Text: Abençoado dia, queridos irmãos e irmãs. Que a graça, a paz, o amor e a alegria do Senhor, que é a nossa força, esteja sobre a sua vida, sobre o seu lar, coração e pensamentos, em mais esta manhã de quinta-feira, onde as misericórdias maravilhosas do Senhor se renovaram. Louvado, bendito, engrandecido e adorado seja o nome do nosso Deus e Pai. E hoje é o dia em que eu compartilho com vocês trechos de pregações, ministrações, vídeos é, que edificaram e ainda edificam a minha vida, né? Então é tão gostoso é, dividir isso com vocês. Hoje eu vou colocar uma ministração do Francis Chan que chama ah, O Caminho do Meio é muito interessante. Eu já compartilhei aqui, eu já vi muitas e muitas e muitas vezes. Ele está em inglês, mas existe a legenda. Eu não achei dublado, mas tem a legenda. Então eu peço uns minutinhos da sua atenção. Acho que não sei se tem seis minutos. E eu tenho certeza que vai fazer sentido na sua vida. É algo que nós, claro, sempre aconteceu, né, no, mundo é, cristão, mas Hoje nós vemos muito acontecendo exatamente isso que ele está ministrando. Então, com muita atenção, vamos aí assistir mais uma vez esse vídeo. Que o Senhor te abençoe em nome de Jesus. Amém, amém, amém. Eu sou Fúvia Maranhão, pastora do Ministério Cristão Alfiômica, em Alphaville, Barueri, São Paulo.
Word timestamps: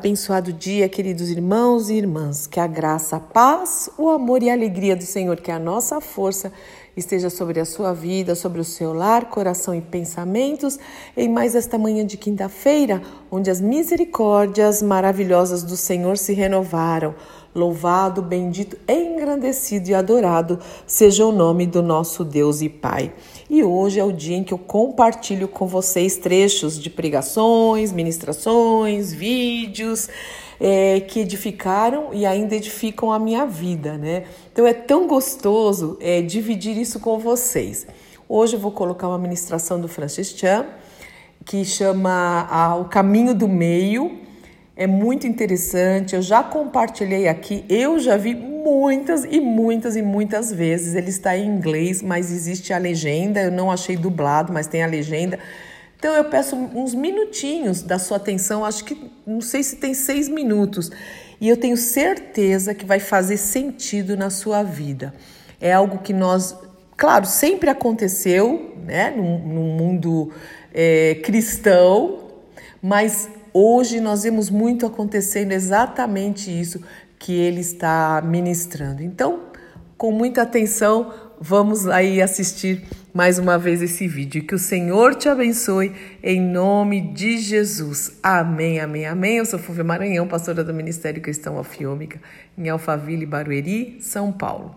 Abençoado 0.00 0.50
dia, 0.50 0.88
queridos 0.88 1.28
irmãos 1.28 1.90
e 1.90 1.94
irmãs. 1.94 2.46
Que 2.46 2.58
a 2.58 2.66
graça, 2.66 3.16
a 3.16 3.20
paz, 3.20 3.90
o 3.98 4.08
amor 4.08 4.42
e 4.42 4.48
a 4.48 4.54
alegria 4.54 4.96
do 4.96 5.04
Senhor, 5.04 5.38
que 5.38 5.50
é 5.50 5.54
a 5.54 5.58
nossa 5.58 6.00
força, 6.00 6.50
esteja 6.96 7.28
sobre 7.28 7.60
a 7.60 7.66
sua 7.66 7.92
vida, 7.92 8.34
sobre 8.34 8.62
o 8.62 8.64
seu 8.64 8.94
lar, 8.94 9.28
coração 9.28 9.74
e 9.74 9.82
pensamentos, 9.82 10.78
em 11.14 11.28
mais 11.28 11.54
esta 11.54 11.76
manhã 11.76 12.06
de 12.06 12.16
quinta-feira, 12.16 13.02
onde 13.30 13.50
as 13.50 13.60
misericórdias 13.60 14.80
maravilhosas 14.80 15.62
do 15.62 15.76
Senhor 15.76 16.16
se 16.16 16.32
renovaram. 16.32 17.14
Louvado, 17.52 18.22
bendito, 18.22 18.78
engrandecido 18.88 19.90
e 19.90 19.94
adorado 19.94 20.60
seja 20.86 21.26
o 21.26 21.32
nome 21.32 21.66
do 21.66 21.82
nosso 21.82 22.24
Deus 22.24 22.62
e 22.62 22.68
Pai. 22.68 23.12
E 23.48 23.64
hoje 23.64 23.98
é 23.98 24.04
o 24.04 24.12
dia 24.12 24.36
em 24.36 24.44
que 24.44 24.54
eu 24.54 24.58
compartilho 24.58 25.48
com 25.48 25.66
vocês 25.66 26.16
trechos 26.16 26.78
de 26.78 26.88
pregações, 26.88 27.90
ministrações, 27.90 29.12
vídeos 29.12 30.08
é, 30.60 31.00
que 31.00 31.18
edificaram 31.18 32.10
e 32.12 32.24
ainda 32.24 32.54
edificam 32.54 33.10
a 33.10 33.18
minha 33.18 33.44
vida, 33.46 33.98
né? 33.98 34.26
Então 34.52 34.64
é 34.64 34.72
tão 34.72 35.08
gostoso 35.08 35.98
é, 36.00 36.22
dividir 36.22 36.78
isso 36.78 37.00
com 37.00 37.18
vocês. 37.18 37.84
Hoje 38.28 38.54
eu 38.54 38.60
vou 38.60 38.70
colocar 38.70 39.08
uma 39.08 39.18
ministração 39.18 39.80
do 39.80 39.88
Francis 39.88 40.28
Chan 40.28 40.66
que 41.44 41.64
chama 41.64 42.46
ah, 42.48 42.76
O 42.76 42.84
Caminho 42.84 43.34
do 43.34 43.48
Meio 43.48 44.20
é 44.80 44.86
muito 44.86 45.26
interessante. 45.26 46.16
Eu 46.16 46.22
já 46.22 46.42
compartilhei 46.42 47.28
aqui, 47.28 47.66
eu 47.68 47.98
já 47.98 48.16
vi 48.16 48.34
muitas 48.34 49.26
e 49.26 49.38
muitas 49.38 49.94
e 49.94 50.00
muitas 50.00 50.50
vezes. 50.50 50.94
Ele 50.94 51.10
está 51.10 51.36
em 51.36 51.46
inglês, 51.46 52.00
mas 52.00 52.32
existe 52.32 52.72
a 52.72 52.78
legenda. 52.78 53.42
Eu 53.42 53.50
não 53.50 53.70
achei 53.70 53.94
dublado, 53.94 54.54
mas 54.54 54.66
tem 54.66 54.82
a 54.82 54.86
legenda. 54.86 55.38
Então 55.98 56.14
eu 56.14 56.24
peço 56.24 56.56
uns 56.56 56.94
minutinhos 56.94 57.82
da 57.82 57.98
sua 57.98 58.16
atenção. 58.16 58.64
Acho 58.64 58.82
que 58.86 58.96
não 59.26 59.42
sei 59.42 59.62
se 59.62 59.76
tem 59.76 59.92
seis 59.92 60.30
minutos. 60.30 60.90
E 61.38 61.46
eu 61.46 61.58
tenho 61.58 61.76
certeza 61.76 62.74
que 62.74 62.86
vai 62.86 63.00
fazer 63.00 63.36
sentido 63.36 64.16
na 64.16 64.30
sua 64.30 64.62
vida. 64.62 65.12
É 65.60 65.74
algo 65.74 65.98
que 65.98 66.14
nós, 66.14 66.56
claro, 66.96 67.26
sempre 67.26 67.68
aconteceu, 67.68 68.74
né, 68.86 69.10
no, 69.10 69.22
mundo 69.62 70.32
é, 70.72 71.16
cristão, 71.16 72.30
mas 72.80 73.28
Hoje 73.52 74.00
nós 74.00 74.22
vemos 74.22 74.48
muito 74.48 74.86
acontecendo 74.86 75.52
exatamente 75.52 76.50
isso 76.50 76.80
que 77.18 77.32
ele 77.32 77.60
está 77.60 78.22
ministrando. 78.24 79.02
Então, 79.02 79.40
com 79.96 80.12
muita 80.12 80.42
atenção, 80.42 81.12
vamos 81.40 81.86
aí 81.86 82.22
assistir 82.22 82.82
mais 83.12 83.38
uma 83.38 83.58
vez 83.58 83.82
esse 83.82 84.06
vídeo. 84.06 84.44
Que 84.44 84.54
o 84.54 84.58
Senhor 84.58 85.14
te 85.14 85.28
abençoe 85.28 85.92
em 86.22 86.40
nome 86.40 87.00
de 87.12 87.38
Jesus. 87.38 88.18
Amém, 88.22 88.78
amém, 88.80 89.06
amém. 89.06 89.38
Eu 89.38 89.46
sou 89.46 89.58
Fúvia 89.58 89.84
Maranhão, 89.84 90.28
pastora 90.28 90.62
do 90.62 90.72
Ministério 90.72 91.20
Cristão 91.20 91.58
Alfiômica, 91.58 92.20
em 92.56 92.68
Alphaville, 92.68 93.26
Barueri, 93.26 93.98
São 94.00 94.32
Paulo. 94.32 94.74